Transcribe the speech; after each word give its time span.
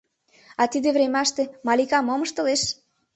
А 0.61 0.63
тиде 0.71 0.89
времаште 0.97 1.43
Малика 1.67 1.99
мом 2.01 2.21
ыштылеш? 2.25 2.61